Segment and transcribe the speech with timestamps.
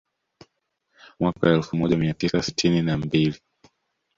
[1.19, 3.39] Mwaka elfu moja mia tisa sitini na mbili